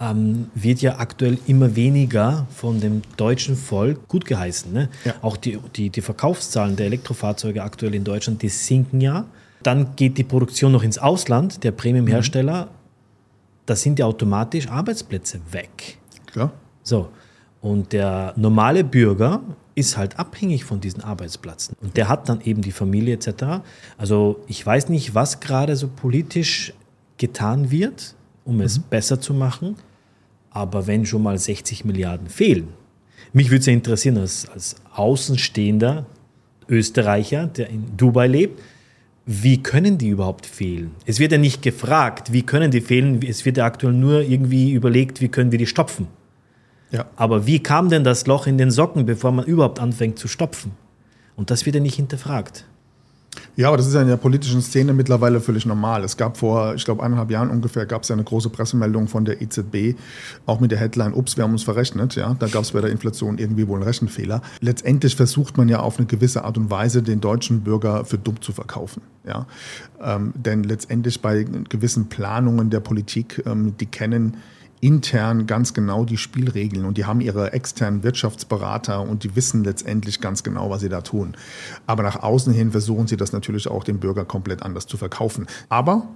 ähm, 0.00 0.50
wird 0.54 0.80
ja 0.80 0.98
aktuell 0.98 1.38
immer 1.46 1.76
weniger 1.76 2.46
von 2.50 2.80
dem 2.80 3.02
deutschen 3.16 3.56
Volk 3.56 4.08
gut 4.08 4.24
geheißen. 4.24 4.72
Ne? 4.72 4.88
Ja. 5.04 5.14
Auch 5.22 5.36
die, 5.36 5.58
die, 5.76 5.90
die 5.90 6.00
Verkaufszahlen 6.00 6.76
der 6.76 6.86
Elektrofahrzeuge 6.86 7.62
aktuell 7.62 7.94
in 7.94 8.04
Deutschland, 8.04 8.42
die 8.42 8.48
sinken 8.48 9.00
ja. 9.00 9.26
Dann 9.62 9.96
geht 9.96 10.18
die 10.18 10.24
Produktion 10.24 10.72
noch 10.72 10.82
ins 10.82 10.98
Ausland, 10.98 11.64
der 11.64 11.70
Premium-Hersteller, 11.70 12.66
mhm. 12.66 12.70
da 13.66 13.76
sind 13.76 13.98
ja 13.98 14.06
automatisch 14.06 14.68
Arbeitsplätze 14.68 15.40
weg. 15.52 15.98
Klar. 16.26 16.52
So. 16.82 17.08
Und 17.62 17.92
der 17.94 18.34
normale 18.36 18.84
Bürger 18.84 19.40
ist 19.74 19.96
halt 19.96 20.18
abhängig 20.18 20.64
von 20.64 20.80
diesen 20.80 21.02
Arbeitsplätzen. 21.02 21.76
Und 21.80 21.96
der 21.96 22.08
hat 22.08 22.28
dann 22.28 22.40
eben 22.42 22.60
die 22.60 22.72
Familie 22.72 23.14
etc. 23.14 23.62
Also 23.96 24.40
ich 24.46 24.64
weiß 24.64 24.90
nicht, 24.90 25.14
was 25.14 25.40
gerade 25.40 25.76
so 25.76 25.88
politisch 25.88 26.74
getan 27.16 27.70
wird 27.70 28.14
um 28.44 28.60
es 28.60 28.78
mhm. 28.78 28.84
besser 28.90 29.20
zu 29.20 29.34
machen. 29.34 29.76
Aber 30.50 30.86
wenn 30.86 31.04
schon 31.04 31.22
mal 31.22 31.38
60 31.38 31.84
Milliarden 31.84 32.28
fehlen, 32.28 32.68
mich 33.32 33.50
würde 33.50 33.60
es 33.60 33.66
ja 33.66 33.72
interessieren, 33.72 34.18
als, 34.18 34.48
als 34.48 34.76
Außenstehender 34.94 36.06
Österreicher, 36.68 37.46
der 37.48 37.68
in 37.68 37.96
Dubai 37.96 38.28
lebt, 38.28 38.60
wie 39.26 39.62
können 39.62 39.98
die 39.98 40.08
überhaupt 40.08 40.46
fehlen? 40.46 40.92
Es 41.06 41.18
wird 41.18 41.32
ja 41.32 41.38
nicht 41.38 41.62
gefragt, 41.62 42.32
wie 42.32 42.42
können 42.42 42.70
die 42.70 42.82
fehlen. 42.82 43.20
Es 43.22 43.44
wird 43.44 43.56
ja 43.56 43.64
aktuell 43.64 43.94
nur 43.94 44.20
irgendwie 44.20 44.72
überlegt, 44.72 45.20
wie 45.20 45.28
können 45.28 45.50
wir 45.50 45.58
die 45.58 45.66
stopfen. 45.66 46.08
Ja. 46.90 47.06
Aber 47.16 47.46
wie 47.46 47.58
kam 47.60 47.88
denn 47.88 48.04
das 48.04 48.26
Loch 48.26 48.46
in 48.46 48.58
den 48.58 48.70
Socken, 48.70 49.06
bevor 49.06 49.32
man 49.32 49.46
überhaupt 49.46 49.80
anfängt 49.80 50.18
zu 50.18 50.28
stopfen? 50.28 50.72
Und 51.36 51.50
das 51.50 51.64
wird 51.66 51.74
ja 51.74 51.80
nicht 51.80 51.96
hinterfragt. 51.96 52.66
Ja, 53.56 53.68
aber 53.68 53.76
das 53.76 53.86
ist 53.86 53.94
ja 53.94 54.02
in 54.02 54.08
der 54.08 54.16
politischen 54.16 54.62
Szene 54.62 54.92
mittlerweile 54.92 55.40
völlig 55.40 55.66
normal. 55.66 56.04
Es 56.04 56.16
gab 56.16 56.36
vor, 56.36 56.74
ich 56.74 56.84
glaube, 56.84 57.02
eineinhalb 57.02 57.30
Jahren 57.30 57.50
ungefähr, 57.50 57.86
gab 57.86 58.02
es 58.02 58.08
ja 58.08 58.14
eine 58.14 58.24
große 58.24 58.50
Pressemeldung 58.50 59.08
von 59.08 59.24
der 59.24 59.40
EZB, 59.40 59.96
auch 60.46 60.60
mit 60.60 60.70
der 60.70 60.78
Headline, 60.78 61.14
ups, 61.14 61.36
wir 61.36 61.44
haben 61.44 61.52
uns 61.52 61.62
verrechnet. 61.62 62.16
Ja, 62.16 62.34
da 62.38 62.46
gab 62.48 62.62
es 62.62 62.72
bei 62.72 62.80
der 62.80 62.90
Inflation 62.90 63.38
irgendwie 63.38 63.68
wohl 63.68 63.76
einen 63.76 63.86
Rechenfehler. 63.86 64.42
Letztendlich 64.60 65.16
versucht 65.16 65.56
man 65.56 65.68
ja 65.68 65.80
auf 65.80 65.98
eine 65.98 66.06
gewisse 66.06 66.44
Art 66.44 66.58
und 66.58 66.70
Weise, 66.70 67.02
den 67.02 67.20
deutschen 67.20 67.60
Bürger 67.60 68.04
für 68.04 68.18
dumm 68.18 68.40
zu 68.40 68.52
verkaufen. 68.52 69.02
Ja, 69.26 69.46
ähm, 70.02 70.32
denn 70.34 70.64
letztendlich 70.64 71.22
bei 71.22 71.44
gewissen 71.44 72.08
Planungen 72.08 72.70
der 72.70 72.80
Politik, 72.80 73.42
ähm, 73.46 73.74
die 73.78 73.86
kennen 73.86 74.36
intern 74.84 75.46
ganz 75.46 75.72
genau 75.72 76.04
die 76.04 76.18
Spielregeln 76.18 76.84
und 76.84 76.98
die 76.98 77.06
haben 77.06 77.22
ihre 77.22 77.54
externen 77.54 78.02
Wirtschaftsberater 78.02 79.00
und 79.00 79.24
die 79.24 79.34
wissen 79.34 79.64
letztendlich 79.64 80.20
ganz 80.20 80.42
genau, 80.42 80.68
was 80.68 80.82
sie 80.82 80.90
da 80.90 81.00
tun. 81.00 81.34
Aber 81.86 82.02
nach 82.02 82.22
außen 82.22 82.52
hin 82.52 82.72
versuchen 82.72 83.06
sie 83.06 83.16
das 83.16 83.32
natürlich 83.32 83.66
auch 83.66 83.82
dem 83.82 83.98
Bürger 83.98 84.26
komplett 84.26 84.62
anders 84.62 84.86
zu 84.86 84.98
verkaufen. 84.98 85.46
Aber, 85.70 86.08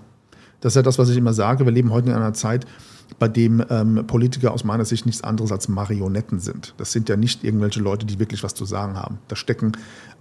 das 0.60 0.72
ist 0.72 0.76
ja 0.76 0.82
das, 0.82 0.98
was 0.98 1.08
ich 1.08 1.16
immer 1.16 1.32
sage, 1.32 1.64
wir 1.64 1.72
leben 1.72 1.90
heute 1.90 2.10
in 2.10 2.14
einer 2.14 2.34
Zeit, 2.34 2.66
bei 3.18 3.26
dem 3.26 3.64
ähm, 3.70 4.06
Politiker 4.06 4.52
aus 4.52 4.64
meiner 4.64 4.84
Sicht 4.84 5.06
nichts 5.06 5.24
anderes 5.24 5.50
als 5.50 5.68
Marionetten 5.68 6.38
sind. 6.38 6.74
Das 6.76 6.92
sind 6.92 7.08
ja 7.08 7.16
nicht 7.16 7.44
irgendwelche 7.44 7.80
Leute, 7.80 8.04
die 8.04 8.18
wirklich 8.18 8.42
was 8.42 8.52
zu 8.52 8.66
sagen 8.66 8.96
haben. 8.96 9.18
Da 9.28 9.36
stecken 9.36 9.72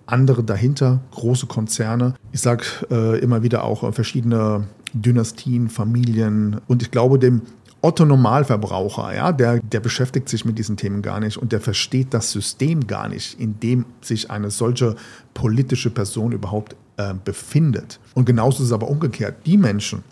andere 0.05 0.41
dahinter, 0.41 1.01
große 1.11 1.47
Konzerne. 1.47 2.13
Ich 2.31 2.39
sage 2.39 2.63
äh, 2.89 3.19
immer 3.19 3.43
wieder 3.43 3.65
auch 3.65 3.83
äh, 3.83 3.91
verschiedene 3.91 4.67
Dynastien, 4.93 5.67
Familien. 5.67 6.61
Und 6.67 6.81
ich 6.81 6.91
glaube, 6.91 7.19
dem 7.19 7.41
Otto 7.81 8.05
Normalverbraucher, 8.05 9.15
ja, 9.15 9.31
der, 9.31 9.59
der 9.59 9.79
beschäftigt 9.79 10.29
sich 10.29 10.45
mit 10.45 10.57
diesen 10.57 10.77
Themen 10.77 11.01
gar 11.01 11.19
nicht 11.19 11.37
und 11.37 11.51
der 11.51 11.61
versteht 11.61 12.13
das 12.13 12.31
System 12.31 12.87
gar 12.87 13.07
nicht, 13.07 13.39
in 13.39 13.59
dem 13.59 13.85
sich 14.01 14.31
eine 14.31 14.49
solche 14.49 14.95
politische 15.33 15.91
Person 15.91 16.31
überhaupt 16.31 16.75
äh, 16.97 17.13
befindet. 17.23 17.99
Und 18.15 18.25
genauso 18.25 18.63
ist 18.63 18.69
es 18.69 18.73
aber 18.73 18.89
umgekehrt. 18.89 19.45
Die 19.45 19.57
Menschen, 19.57 20.03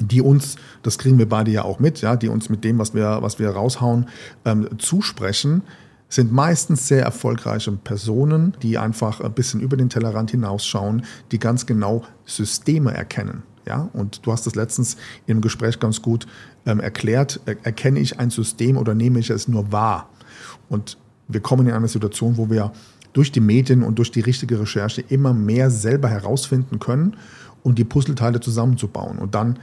die 0.00 0.20
uns, 0.20 0.56
das 0.82 0.98
kriegen 0.98 1.18
wir 1.18 1.28
beide 1.28 1.50
ja 1.52 1.64
auch 1.64 1.78
mit, 1.78 2.00
ja, 2.00 2.16
die 2.16 2.28
uns 2.28 2.48
mit 2.48 2.64
dem, 2.64 2.78
was 2.78 2.92
wir, 2.94 3.18
was 3.22 3.38
wir 3.38 3.50
raushauen, 3.50 4.08
ähm, 4.44 4.68
zusprechen, 4.78 5.62
sind 6.08 6.32
meistens 6.32 6.88
sehr 6.88 7.04
erfolgreiche 7.04 7.70
Personen, 7.72 8.54
die 8.62 8.78
einfach 8.78 9.20
ein 9.20 9.32
bisschen 9.32 9.60
über 9.60 9.76
den 9.76 9.88
Tellerrand 9.88 10.32
hinausschauen, 10.32 11.04
die 11.30 11.38
ganz 11.38 11.66
genau 11.66 12.02
Systeme 12.24 12.92
erkennen. 12.92 13.44
Ja, 13.70 13.88
und 13.92 14.26
du 14.26 14.32
hast 14.32 14.48
das 14.48 14.56
letztens 14.56 14.96
im 15.28 15.40
Gespräch 15.40 15.78
ganz 15.78 16.02
gut 16.02 16.26
ähm, 16.66 16.80
erklärt. 16.80 17.38
Er, 17.46 17.54
erkenne 17.64 18.00
ich 18.00 18.18
ein 18.18 18.30
System 18.30 18.76
oder 18.76 18.96
nehme 18.96 19.20
ich 19.20 19.30
es 19.30 19.46
nur 19.46 19.70
wahr? 19.70 20.08
Und 20.68 20.98
wir 21.28 21.38
kommen 21.38 21.68
in 21.68 21.72
eine 21.72 21.86
Situation, 21.86 22.36
wo 22.36 22.50
wir 22.50 22.72
durch 23.12 23.30
die 23.30 23.38
Medien 23.38 23.84
und 23.84 23.96
durch 24.00 24.10
die 24.10 24.22
richtige 24.22 24.58
Recherche 24.58 25.02
immer 25.02 25.32
mehr 25.32 25.70
selber 25.70 26.08
herausfinden 26.08 26.80
können, 26.80 27.16
um 27.62 27.76
die 27.76 27.84
Puzzleteile 27.84 28.40
zusammenzubauen. 28.40 29.18
Und 29.18 29.36
dann 29.36 29.60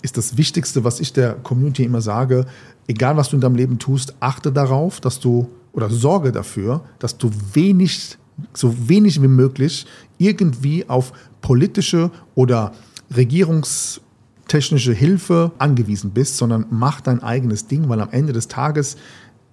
ist 0.00 0.16
das 0.16 0.38
Wichtigste, 0.38 0.82
was 0.82 0.98
ich 0.98 1.12
der 1.12 1.34
Community 1.34 1.84
immer 1.84 2.00
sage, 2.00 2.46
egal 2.86 3.18
was 3.18 3.28
du 3.28 3.36
in 3.36 3.42
deinem 3.42 3.56
Leben 3.56 3.78
tust, 3.78 4.14
achte 4.20 4.52
darauf, 4.52 5.02
dass 5.02 5.20
du 5.20 5.50
oder 5.74 5.90
sorge 5.90 6.32
dafür, 6.32 6.80
dass 6.98 7.18
du 7.18 7.30
wenig, 7.52 8.16
so 8.54 8.88
wenig 8.88 9.20
wie 9.20 9.28
möglich 9.28 9.84
irgendwie 10.16 10.88
auf 10.88 11.12
politische 11.42 12.10
oder 12.34 12.72
regierungstechnische 13.14 14.92
Hilfe 14.92 15.52
angewiesen 15.58 16.10
bist, 16.12 16.36
sondern 16.36 16.66
mach 16.70 17.00
dein 17.00 17.22
eigenes 17.22 17.66
Ding, 17.66 17.88
weil 17.88 18.00
am 18.00 18.10
Ende 18.10 18.32
des 18.32 18.48
Tages 18.48 18.96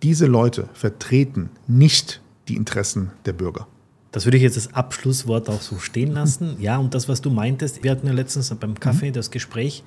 diese 0.04 0.28
Leute 0.28 0.70
vertreten 0.74 1.50
nicht 1.68 2.22
die 2.48 2.56
Interessen 2.56 3.12
der 3.26 3.34
Bürger. 3.34 3.68
Das 4.12 4.26
würde 4.26 4.38
ich 4.38 4.44
jetzt 4.44 4.58
als 4.58 4.74
Abschlusswort 4.74 5.50
auch 5.50 5.62
so 5.62 5.80
stehen 5.80 6.12
lassen. 6.14 6.56
Ja, 6.60 6.78
und 6.78 6.94
das, 6.94 7.10
was 7.10 7.22
du 7.22 7.30
meintest, 7.30 7.84
wir 7.84 7.92
hatten 7.92 8.08
ja 8.08 8.14
letztens 8.14 8.54
beim 8.56 8.80
Kaffee 8.80 9.12
das 9.12 9.32
Gespräch, 9.32 9.84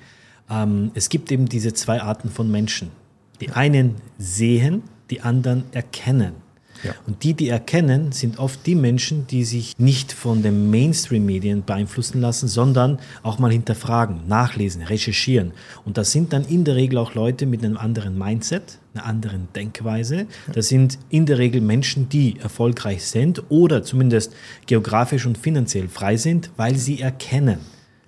ähm, 0.49 0.91
es 0.93 1.09
gibt 1.09 1.31
eben 1.31 1.47
diese 1.47 1.73
zwei 1.73 2.01
Arten 2.01 2.29
von 2.29 2.51
Menschen. 2.51 2.91
Die 3.39 3.49
einen 3.49 3.95
sehen, 4.17 4.83
die 5.09 5.21
anderen 5.21 5.63
erkennen. 5.71 6.33
Ja. 6.83 6.93
Und 7.07 7.23
die, 7.23 7.33
die 7.33 7.49
erkennen, 7.49 8.11
sind 8.11 8.39
oft 8.39 8.65
die 8.65 8.75
Menschen, 8.75 9.27
die 9.27 9.43
sich 9.43 9.77
nicht 9.77 10.11
von 10.11 10.41
den 10.41 10.69
Mainstream-Medien 10.69 11.63
beeinflussen 11.63 12.21
lassen, 12.21 12.47
sondern 12.47 12.99
auch 13.23 13.39
mal 13.39 13.51
hinterfragen, 13.51 14.27
nachlesen, 14.27 14.81
recherchieren. 14.81 15.51
Und 15.85 15.97
das 15.97 16.11
sind 16.11 16.33
dann 16.33 16.45
in 16.45 16.63
der 16.63 16.75
Regel 16.75 16.97
auch 16.97 17.13
Leute 17.13 17.45
mit 17.45 17.63
einem 17.63 17.77
anderen 17.77 18.17
Mindset, 18.17 18.79
einer 18.93 19.05
anderen 19.05 19.47
Denkweise. 19.55 20.27
Das 20.53 20.67
sind 20.67 20.97
in 21.09 21.25
der 21.25 21.37
Regel 21.37 21.61
Menschen, 21.61 22.09
die 22.09 22.39
erfolgreich 22.39 23.05
sind 23.05 23.43
oder 23.49 23.83
zumindest 23.83 24.33
geografisch 24.65 25.25
und 25.25 25.37
finanziell 25.37 25.87
frei 25.87 26.17
sind, 26.17 26.51
weil 26.57 26.75
sie 26.75 27.01
erkennen. 27.01 27.59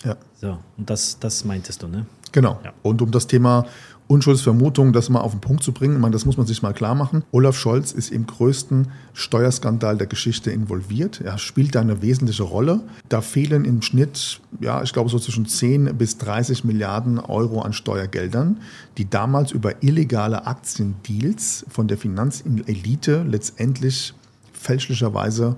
Ja. 0.03 0.17
So, 0.33 0.57
und 0.77 0.89
das, 0.89 1.19
das 1.19 1.45
meintest 1.45 1.83
du, 1.83 1.87
ne? 1.87 2.05
Genau. 2.33 2.59
Ja. 2.63 2.73
Und 2.81 3.01
um 3.01 3.11
das 3.11 3.27
Thema 3.27 3.65
Unschuldsvermutung, 4.07 4.93
das 4.93 5.09
mal 5.09 5.21
auf 5.21 5.31
den 5.31 5.41
Punkt 5.41 5.63
zu 5.63 5.71
bringen, 5.71 5.95
ich 5.95 6.01
meine, 6.01 6.13
das 6.13 6.25
muss 6.25 6.37
man 6.37 6.45
sich 6.45 6.61
mal 6.61 6.73
klar 6.73 6.95
machen. 6.95 7.23
Olaf 7.31 7.57
Scholz 7.57 7.91
ist 7.91 8.11
im 8.11 8.25
größten 8.25 8.89
Steuerskandal 9.13 9.97
der 9.97 10.07
Geschichte 10.07 10.51
involviert. 10.51 11.21
Er 11.21 11.37
spielt 11.37 11.75
da 11.75 11.81
eine 11.81 12.01
wesentliche 12.01 12.43
Rolle. 12.43 12.81
Da 13.09 13.21
fehlen 13.21 13.65
im 13.65 13.81
Schnitt, 13.81 14.41
ja, 14.59 14.83
ich 14.83 14.93
glaube 14.93 15.09
so 15.09 15.19
zwischen 15.19 15.45
10 15.45 15.97
bis 15.97 16.17
30 16.17 16.63
Milliarden 16.63 17.19
Euro 17.19 17.61
an 17.61 17.73
Steuergeldern, 17.73 18.57
die 18.97 19.09
damals 19.09 19.51
über 19.51 19.81
illegale 19.81 20.45
Aktiendeals 20.45 21.65
von 21.69 21.87
der 21.87 21.97
Finanzelite 21.97 23.23
letztendlich 23.23 24.13
fälschlicherweise 24.51 25.55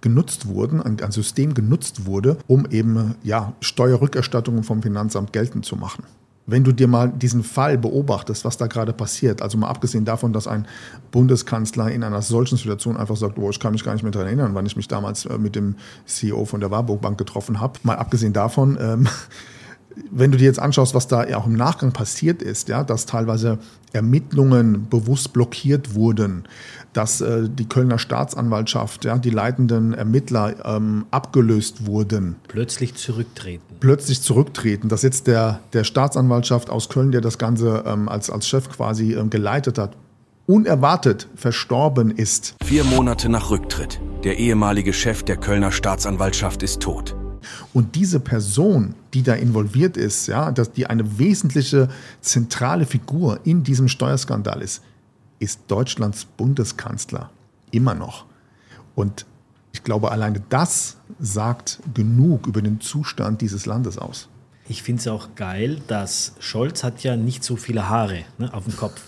genutzt 0.00 0.48
wurden, 0.48 0.82
ein, 0.82 0.98
System 1.12 1.54
genutzt 1.54 2.06
wurde, 2.06 2.36
um 2.48 2.66
eben 2.70 3.14
ja, 3.22 3.52
Steuerrückerstattungen 3.60 4.64
vom 4.64 4.82
Finanzamt 4.82 5.32
geltend 5.32 5.64
zu 5.64 5.76
machen 5.76 6.02
wenn 6.52 6.62
du 6.62 6.70
dir 6.72 6.86
mal 6.86 7.08
diesen 7.08 7.42
Fall 7.42 7.78
beobachtest, 7.78 8.44
was 8.44 8.58
da 8.58 8.66
gerade 8.66 8.92
passiert, 8.92 9.42
also 9.42 9.58
mal 9.58 9.68
abgesehen 9.68 10.04
davon, 10.04 10.32
dass 10.32 10.46
ein 10.46 10.66
Bundeskanzler 11.10 11.90
in 11.90 12.04
einer 12.04 12.22
solchen 12.22 12.56
Situation 12.56 12.96
einfach 12.96 13.16
sagt, 13.16 13.38
oh, 13.38 13.50
ich 13.50 13.58
kann 13.58 13.72
mich 13.72 13.82
gar 13.82 13.94
nicht 13.94 14.02
mehr 14.02 14.12
daran 14.12 14.28
erinnern, 14.28 14.54
wann 14.54 14.66
ich 14.66 14.76
mich 14.76 14.86
damals 14.86 15.24
äh, 15.24 15.38
mit 15.38 15.56
dem 15.56 15.76
CEO 16.04 16.44
von 16.44 16.60
der 16.60 16.70
Warburg 16.70 17.00
Bank 17.00 17.18
getroffen 17.18 17.58
habe, 17.58 17.80
mal 17.82 17.96
abgesehen 17.96 18.32
davon, 18.32 18.78
ähm, 18.80 19.08
wenn 20.10 20.30
du 20.30 20.38
dir 20.38 20.44
jetzt 20.44 20.60
anschaust, 20.60 20.94
was 20.94 21.08
da 21.08 21.26
ja 21.26 21.38
auch 21.38 21.46
im 21.46 21.54
Nachgang 21.54 21.92
passiert 21.92 22.42
ist, 22.42 22.68
ja, 22.68 22.84
dass 22.84 23.06
teilweise 23.06 23.58
Ermittlungen 23.92 24.88
bewusst 24.88 25.32
blockiert 25.32 25.94
wurden, 25.94 26.44
dass 26.92 27.20
äh, 27.20 27.48
die 27.48 27.68
Kölner 27.68 27.98
Staatsanwaltschaft, 27.98 29.04
ja, 29.04 29.18
die 29.18 29.30
leitenden 29.30 29.94
Ermittler 29.94 30.54
ähm, 30.64 31.06
abgelöst 31.10 31.86
wurden. 31.86 32.36
Plötzlich 32.48 32.94
zurücktreten. 32.94 33.62
Plötzlich 33.80 34.22
zurücktreten, 34.22 34.88
dass 34.88 35.02
jetzt 35.02 35.26
der, 35.26 35.60
der 35.72 35.84
Staatsanwaltschaft 35.84 36.70
aus 36.70 36.88
Köln, 36.88 37.12
der 37.12 37.20
das 37.20 37.38
Ganze 37.38 37.84
ähm, 37.86 38.08
als, 38.08 38.30
als 38.30 38.48
Chef 38.48 38.68
quasi 38.70 39.14
ähm, 39.14 39.30
geleitet 39.30 39.78
hat, 39.78 39.96
unerwartet 40.46 41.28
verstorben 41.36 42.10
ist. 42.10 42.56
Vier 42.64 42.84
Monate 42.84 43.28
nach 43.28 43.50
Rücktritt. 43.50 44.00
Der 44.24 44.38
ehemalige 44.38 44.92
Chef 44.92 45.22
der 45.22 45.36
Kölner 45.36 45.72
Staatsanwaltschaft 45.72 46.62
ist 46.62 46.80
tot. 46.80 47.16
Und 47.72 47.94
diese 47.94 48.20
Person, 48.20 48.94
die 49.14 49.22
da 49.22 49.34
involviert 49.34 49.96
ist, 49.96 50.26
ja, 50.26 50.50
dass 50.50 50.72
die 50.72 50.86
eine 50.86 51.18
wesentliche 51.18 51.88
zentrale 52.20 52.84
Figur 52.84 53.40
in 53.44 53.62
diesem 53.62 53.88
Steuerskandal 53.88 54.60
ist, 54.60 54.82
ist 55.38 55.60
Deutschlands 55.68 56.24
Bundeskanzler 56.24 57.30
immer 57.70 57.94
noch. 57.94 58.26
Und 58.94 59.26
ich 59.72 59.82
glaube, 59.82 60.10
alleine 60.10 60.42
das 60.50 60.98
sagt 61.18 61.80
genug 61.94 62.46
über 62.46 62.60
den 62.60 62.80
Zustand 62.80 63.40
dieses 63.40 63.64
Landes 63.64 63.96
aus. 63.96 64.28
Ich 64.68 64.82
finde 64.82 65.00
es 65.00 65.08
auch 65.08 65.34
geil, 65.34 65.80
dass 65.88 66.34
Scholz 66.38 66.84
hat 66.84 67.02
ja 67.02 67.16
nicht 67.16 67.42
so 67.42 67.56
viele 67.56 67.88
Haare 67.88 68.24
ne, 68.38 68.52
auf 68.52 68.64
dem 68.64 68.76
Kopf, 68.76 69.00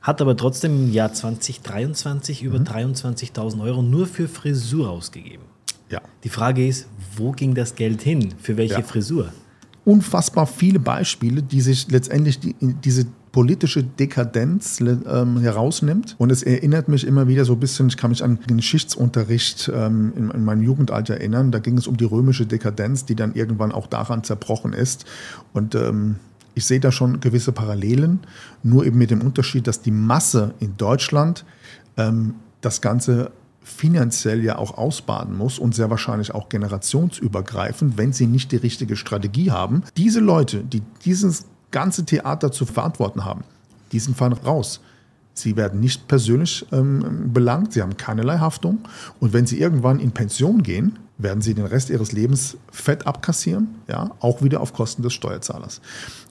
hat 0.00 0.20
aber 0.20 0.36
trotzdem 0.36 0.86
im 0.86 0.92
Jahr 0.92 1.12
2023 1.12 2.42
über 2.42 2.58
mhm. 2.58 2.64
23.000 2.64 3.62
Euro 3.62 3.82
nur 3.82 4.06
für 4.06 4.28
Frisur 4.28 4.90
ausgegeben. 4.90 5.44
Ja. 5.92 6.00
Die 6.24 6.30
Frage 6.30 6.66
ist, 6.66 6.88
wo 7.16 7.32
ging 7.32 7.54
das 7.54 7.74
Geld 7.74 8.00
hin? 8.00 8.34
Für 8.40 8.56
welche 8.56 8.76
ja. 8.76 8.82
Frisur? 8.82 9.30
Unfassbar 9.84 10.46
viele 10.46 10.80
Beispiele, 10.80 11.42
die 11.42 11.60
sich 11.60 11.90
letztendlich 11.90 12.40
die, 12.40 12.54
diese 12.60 13.06
politische 13.30 13.82
Dekadenz 13.82 14.80
ähm, 14.80 15.40
herausnimmt. 15.40 16.14
Und 16.18 16.32
es 16.32 16.42
erinnert 16.42 16.88
mich 16.88 17.06
immer 17.06 17.28
wieder 17.28 17.44
so 17.44 17.54
ein 17.54 17.60
bisschen, 17.60 17.88
ich 17.88 17.96
kann 17.96 18.10
mich 18.10 18.24
an 18.24 18.38
den 18.48 18.58
Geschichtsunterricht 18.58 19.70
ähm, 19.74 20.12
in, 20.16 20.30
in, 20.30 20.44
meinem 20.44 20.62
Jugendalter 20.62 21.14
erinnern. 21.14 21.50
Da 21.50 21.58
ging 21.58 21.76
es 21.76 21.86
um 21.86 21.96
die 21.96 22.04
römische 22.04 22.46
Dekadenz, 22.46 23.04
die 23.04 23.14
dann 23.14 23.34
irgendwann 23.34 23.72
auch 23.72 23.86
daran 23.86 24.24
zerbrochen 24.24 24.72
ist. 24.72 25.04
Und 25.52 25.74
ähm, 25.74 26.16
ich 26.54 26.64
sehe 26.64 26.80
da 26.80 26.92
schon 26.92 27.20
gewisse 27.20 27.52
Parallelen, 27.52 28.20
nur 28.62 28.86
eben 28.86 28.98
mit 28.98 29.10
dem 29.10 29.20
Unterschied, 29.20 29.66
dass 29.66 29.82
die 29.82 29.90
Masse 29.90 30.54
in 30.60 30.76
Deutschland 30.76 31.44
ähm, 31.96 32.34
das 32.60 32.80
Ganze 32.80 33.32
finanziell 33.64 34.42
ja 34.42 34.58
auch 34.58 34.76
ausbaden 34.76 35.36
muss 35.36 35.58
und 35.58 35.74
sehr 35.74 35.90
wahrscheinlich 35.90 36.34
auch 36.34 36.48
generationsübergreifend, 36.48 37.96
wenn 37.96 38.12
sie 38.12 38.26
nicht 38.26 38.52
die 38.52 38.56
richtige 38.56 38.96
Strategie 38.96 39.50
haben. 39.50 39.82
Diese 39.96 40.20
Leute, 40.20 40.64
die 40.64 40.82
dieses 41.04 41.46
ganze 41.70 42.04
Theater 42.04 42.52
zu 42.52 42.66
verantworten 42.66 43.24
haben, 43.24 43.44
die 43.92 43.98
sind 43.98 44.16
fallen 44.16 44.32
raus. 44.32 44.80
Sie 45.34 45.56
werden 45.56 45.80
nicht 45.80 46.08
persönlich 46.08 46.66
ähm, 46.72 47.32
belangt, 47.32 47.72
sie 47.72 47.80
haben 47.80 47.96
keinerlei 47.96 48.38
Haftung. 48.38 48.80
Und 49.18 49.32
wenn 49.32 49.46
sie 49.46 49.58
irgendwann 49.58 49.98
in 49.98 50.12
Pension 50.12 50.62
gehen, 50.62 50.98
werden 51.16 51.40
sie 51.40 51.54
den 51.54 51.64
Rest 51.64 51.88
ihres 51.88 52.12
Lebens 52.12 52.56
fett 52.70 53.06
abkassieren, 53.06 53.68
ja, 53.88 54.10
auch 54.20 54.42
wieder 54.42 54.60
auf 54.60 54.72
Kosten 54.72 55.02
des 55.02 55.12
Steuerzahlers. 55.12 55.80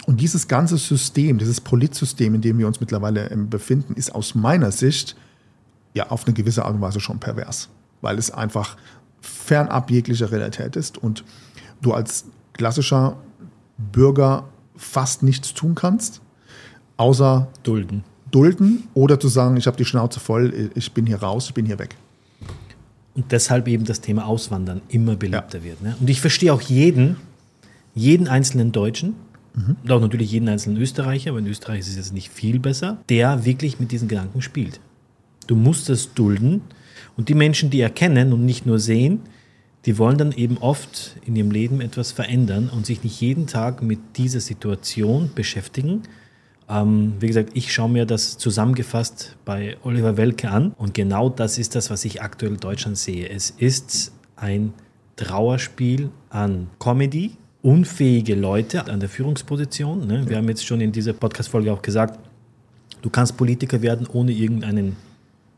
Und 0.06 0.20
dieses 0.22 0.48
ganze 0.48 0.78
System, 0.78 1.38
dieses 1.38 1.62
Politsystem, 1.62 2.36
in 2.36 2.42
dem 2.42 2.58
wir 2.60 2.68
uns 2.68 2.80
mittlerweile 2.80 3.32
ähm, 3.32 3.50
befinden, 3.50 3.94
ist 3.96 4.14
aus 4.14 4.36
meiner 4.36 4.72
Sicht 4.72 5.16
ja 5.94 6.10
auf 6.10 6.26
eine 6.26 6.34
gewisse 6.34 6.66
Art 6.66 6.74
und 6.74 6.82
Weise 6.82 7.00
schon 7.00 7.20
pervers, 7.20 7.70
weil 8.02 8.18
es 8.18 8.32
einfach 8.32 8.78
fernab 9.22 9.92
jeglicher 9.92 10.32
Realität 10.32 10.76
ist 10.76 10.98
und 10.98 11.24
du 11.82 11.94
als 11.94 12.26
klassischer 12.54 13.18
Bürger 13.92 14.46
fast 14.76 15.24
nichts 15.24 15.54
tun 15.54 15.76
kannst, 15.76 16.22
außer 16.98 17.48
Dulden. 17.64 18.04
dulden 18.32 18.88
oder 18.94 19.20
zu 19.20 19.28
sagen, 19.28 19.58
ich 19.58 19.68
habe 19.68 19.78
die 19.78 19.86
Schnauze 19.86 20.20
voll, 20.20 20.72
ich 20.76 20.92
bin 20.92 21.06
hier 21.06 21.22
raus, 21.22 21.48
ich 21.48 21.54
bin 21.54 21.66
hier 21.66 21.80
weg. 21.80 21.96
Und 23.14 23.32
deshalb 23.32 23.68
eben 23.68 23.84
das 23.84 24.02
Thema 24.02 24.26
Auswandern 24.26 24.82
immer 24.88 25.16
beliebter 25.16 25.60
ja. 25.60 25.64
wird. 25.64 25.82
Ne? 25.82 25.96
Und 26.00 26.10
ich 26.10 26.22
verstehe 26.22 26.54
auch 26.54 26.62
jeden, 26.62 27.18
jeden 27.94 28.28
einzelnen 28.28 28.72
Deutschen, 28.72 29.16
mhm. 29.54 29.76
und 29.84 29.92
auch 29.92 30.00
natürlich 30.00 30.32
jeden 30.32 30.48
einzelnen 30.48 30.78
Österreicher, 30.78 31.32
aber 31.32 31.40
in 31.40 31.48
Österreich 31.48 31.82
ist 31.82 31.90
es 31.90 31.96
jetzt 31.96 32.14
nicht 32.14 32.30
viel 32.30 32.60
besser, 32.60 32.98
der 33.10 33.44
wirklich 33.44 33.80
mit 33.80 33.92
diesen 33.92 34.08
Gedanken 34.08 34.42
spielt. 34.42 34.80
Du 35.52 35.58
musst 35.58 35.90
es 35.90 36.14
dulden. 36.14 36.62
Und 37.18 37.28
die 37.28 37.34
Menschen, 37.34 37.70
die 37.70 37.82
erkennen 37.82 38.32
und 38.32 38.46
nicht 38.46 38.66
nur 38.66 38.80
sehen, 38.80 39.20
die 39.86 39.98
wollen 39.98 40.18
dann 40.18 40.32
eben 40.32 40.58
oft 40.60 41.18
in 41.26 41.36
ihrem 41.36 41.52
Leben 41.52 41.82
etwas 41.82 42.14
verändern 42.14 42.70
und 42.74 42.86
sich 42.86 43.04
nicht 43.04 43.20
jeden 43.20 43.48
Tag 43.48 43.84
mit 43.84 44.00
dieser 44.16 44.40
Situation 44.40 45.32
beschäftigen. 45.36 46.04
Ähm, 46.70 47.16
wie 47.20 47.28
gesagt, 47.28 47.50
ich 47.54 47.74
schaue 47.74 47.90
mir 47.90 48.06
das 48.06 48.38
zusammengefasst 48.38 49.36
bei 49.44 49.76
Oliver 49.84 50.16
Welke 50.16 50.50
an 50.50 50.72
und 50.78 50.94
genau 50.94 51.28
das 51.28 51.58
ist 51.58 51.76
das, 51.76 51.90
was 51.90 52.06
ich 52.06 52.22
aktuell 52.22 52.54
in 52.54 52.60
Deutschland 52.62 52.98
sehe. 52.98 53.28
Es 53.28 53.50
ist 53.50 54.14
ein 54.38 54.72
Trauerspiel 55.18 56.12
an 56.30 56.70
Comedy, 56.80 57.32
unfähige 57.62 58.36
Leute 58.36 58.86
an 58.86 59.02
der 59.02 59.10
Führungsposition. 59.10 60.08
Ne? 60.08 60.30
Wir 60.30 60.38
haben 60.38 60.48
jetzt 60.48 60.66
schon 60.66 60.80
in 60.80 60.94
dieser 60.94 61.12
Podcast-Folge 61.12 61.74
auch 61.74 61.82
gesagt, 61.82 62.18
du 63.02 63.10
kannst 63.10 63.36
Politiker 63.36 63.82
werden, 63.82 64.08
ohne 64.08 64.32
irgendeinen 64.32 64.96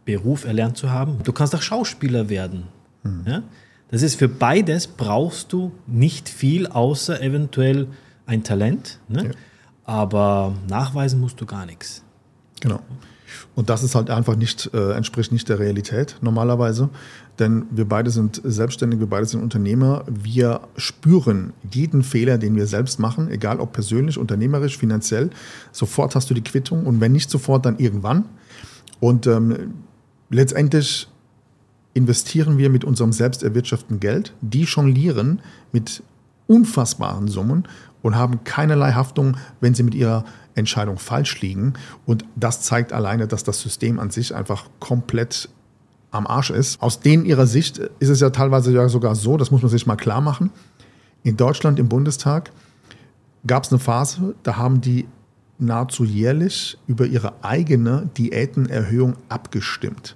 Beruf 0.06 0.46
erlernt 0.46 0.78
zu 0.78 0.92
haben. 0.92 1.20
Du 1.24 1.32
kannst 1.32 1.56
auch 1.56 1.62
Schauspieler 1.62 2.30
werden. 2.30 2.64
Mhm. 3.04 3.24
Ja? 3.26 3.44
Das 3.90 4.02
ist 4.02 4.16
für 4.16 4.28
beides 4.28 4.88
brauchst 4.88 5.54
du 5.54 5.72
nicht 5.88 6.30
viel, 6.30 6.68
außer 6.68 7.22
eventuell 7.22 7.88
ein 8.26 8.44
Talent. 8.44 9.00
Ne? 9.08 9.26
Ja. 9.26 9.32
Aber 9.86 10.56
nachweisen 10.68 11.20
musst 11.20 11.40
du 11.42 11.46
gar 11.46 11.66
nichts. 11.66 12.04
Genau. 12.62 12.80
Und 13.56 13.70
das 13.70 13.84
ist 13.84 13.96
halt 13.96 14.10
einfach 14.10 14.36
nicht, 14.36 14.72
äh, 14.74 14.94
entspricht 14.94 15.32
nicht 15.32 15.50
der 15.50 15.60
Realität 15.60 16.18
normalerweise. 16.22 16.90
Denn 17.40 17.66
wir 17.72 17.86
beide 17.86 18.10
sind 18.10 18.42
selbstständig, 18.44 19.00
wir 19.00 19.08
beide 19.08 19.26
sind 19.26 19.42
Unternehmer. 19.42 20.04
Wir 20.08 20.62
spüren 20.78 21.54
jeden 21.72 22.04
Fehler, 22.04 22.38
den 22.38 22.56
wir 22.56 22.68
selbst 22.68 23.00
machen, 23.00 23.30
egal 23.30 23.60
ob 23.60 23.74
persönlich, 23.74 24.18
unternehmerisch, 24.18 24.78
finanziell. 24.78 25.30
Sofort 25.72 26.16
hast 26.16 26.30
du 26.30 26.34
die 26.34 26.44
Quittung 26.44 26.86
und 26.86 27.02
wenn 27.02 27.12
nicht 27.12 27.30
sofort, 27.30 27.66
dann 27.66 27.80
irgendwann. 27.80 28.26
Und 29.00 29.28
ähm, 29.28 29.74
letztendlich 30.34 31.08
investieren 31.94 32.58
wir 32.58 32.70
mit 32.70 32.84
unserem 32.84 33.14
selbst 33.14 33.44
erwirtschafteten 33.44 34.00
Geld, 34.00 34.34
die 34.42 34.64
jonglieren 34.64 35.42
mit 35.72 36.04
unfassbaren 36.48 37.28
Summen 37.28 37.68
und 38.02 38.16
haben 38.16 38.44
keinerlei 38.44 38.94
Haftung, 38.94 39.38
wenn 39.62 39.74
sie 39.74 39.84
mit 39.84 39.96
ihrer 39.96 40.26
Entscheidung 40.56 40.98
falsch 40.98 41.42
liegen. 41.42 41.74
Und 42.06 42.26
das 42.36 42.62
zeigt 42.62 42.94
alleine, 42.94 43.28
dass 43.28 43.44
das 43.44 43.62
System 43.62 44.00
an 44.00 44.10
sich 44.10 44.36
einfach 44.36 44.66
komplett 44.80 45.50
am 46.12 46.28
Arsch 46.28 46.52
ist. 46.52 46.82
Aus 46.82 47.00
denen 47.00 47.26
ihrer 47.26 47.48
Sicht 47.48 47.78
ist 48.00 48.10
es 48.10 48.20
ja 48.20 48.30
teilweise 48.30 48.72
ja 48.72 48.88
sogar 48.90 49.16
so, 49.16 49.38
das 49.38 49.52
muss 49.52 49.62
man 49.62 49.72
sich 49.72 49.88
mal 49.88 49.96
klar 49.96 50.22
machen. 50.22 50.52
In 51.24 51.38
Deutschland 51.38 51.80
im 51.80 51.90
Bundestag 51.90 52.52
gab 53.48 53.64
es 53.64 53.72
eine 53.72 53.80
Phase, 53.80 54.36
da 54.44 54.58
haben 54.58 54.82
die 54.82 55.08
nahezu 55.58 56.04
jährlich 56.04 56.78
über 56.88 57.06
ihre 57.06 57.44
eigene 57.44 58.10
Diätenerhöhung 58.18 59.16
abgestimmt. 59.30 60.16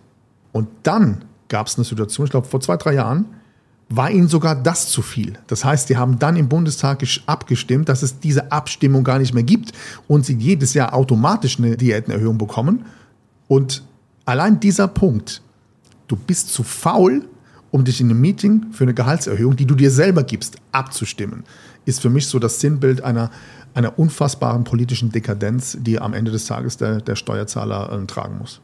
Und 0.57 0.69
dann 0.81 1.23
gab 1.49 1.67
es 1.67 1.77
eine 1.77 1.85
Situation, 1.85 2.25
ich 2.25 2.31
glaube 2.31 2.47
vor 2.47 2.59
zwei, 2.61 2.77
drei 2.77 2.95
Jahren, 2.95 3.25
war 3.89 4.09
ihnen 4.09 4.27
sogar 4.27 4.55
das 4.55 4.89
zu 4.89 5.03
viel. 5.03 5.37
Das 5.45 5.63
heißt, 5.63 5.87
die 5.87 5.97
haben 5.97 6.17
dann 6.17 6.35
im 6.35 6.49
Bundestag 6.49 7.05
abgestimmt, 7.27 7.89
dass 7.89 8.01
es 8.01 8.19
diese 8.19 8.51
Abstimmung 8.51 9.03
gar 9.03 9.19
nicht 9.19 9.35
mehr 9.35 9.43
gibt 9.43 9.71
und 10.07 10.25
sie 10.25 10.33
jedes 10.33 10.73
Jahr 10.73 10.95
automatisch 10.95 11.59
eine 11.59 11.77
Diätenerhöhung 11.77 12.39
bekommen. 12.39 12.85
Und 13.47 13.83
allein 14.25 14.59
dieser 14.59 14.87
Punkt, 14.87 15.43
du 16.07 16.15
bist 16.15 16.49
zu 16.49 16.63
faul, 16.63 17.23
um 17.69 17.85
dich 17.85 18.01
in 18.01 18.09
einem 18.09 18.19
Meeting 18.19 18.65
für 18.71 18.85
eine 18.85 18.95
Gehaltserhöhung, 18.95 19.55
die 19.55 19.67
du 19.67 19.75
dir 19.75 19.91
selber 19.91 20.23
gibst, 20.23 20.55
abzustimmen, 20.71 21.43
ist 21.85 22.01
für 22.01 22.09
mich 22.09 22.25
so 22.25 22.39
das 22.39 22.59
Sinnbild 22.61 23.03
einer, 23.03 23.29
einer 23.75 23.99
unfassbaren 23.99 24.63
politischen 24.63 25.11
Dekadenz, 25.11 25.77
die 25.79 25.99
am 25.99 26.15
Ende 26.15 26.31
des 26.31 26.47
Tages 26.47 26.77
der, 26.77 26.99
der 26.99 27.15
Steuerzahler 27.15 27.91
äh, 27.91 28.05
tragen 28.07 28.39
muss. 28.39 28.59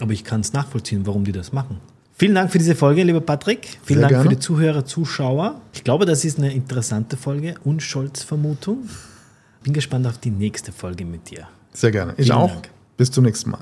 Aber 0.00 0.12
ich 0.12 0.24
kann 0.24 0.40
es 0.40 0.52
nachvollziehen, 0.52 1.06
warum 1.06 1.24
die 1.24 1.32
das 1.32 1.52
machen. 1.52 1.80
Vielen 2.16 2.34
Dank 2.34 2.50
für 2.52 2.58
diese 2.58 2.74
Folge, 2.74 3.02
lieber 3.02 3.20
Patrick. 3.20 3.78
Vielen 3.82 4.00
Sehr 4.00 4.00
Dank 4.00 4.10
gerne. 4.10 4.22
für 4.24 4.28
die 4.36 4.38
Zuhörer, 4.38 4.84
Zuschauer. 4.84 5.60
Ich 5.72 5.82
glaube, 5.82 6.06
das 6.06 6.24
ist 6.24 6.38
eine 6.38 6.52
interessante 6.52 7.16
Folge. 7.16 7.56
Unschuldsvermutung. 7.64 8.88
Bin 9.62 9.72
gespannt 9.72 10.06
auf 10.06 10.18
die 10.18 10.30
nächste 10.30 10.72
Folge 10.72 11.04
mit 11.04 11.30
dir. 11.30 11.48
Sehr 11.72 11.90
gerne. 11.90 12.14
Ich 12.16 12.26
Vielen 12.26 12.38
auch. 12.38 12.50
Dank. 12.52 12.70
Bis 12.96 13.10
zum 13.10 13.24
nächsten 13.24 13.50
Mal. 13.50 13.60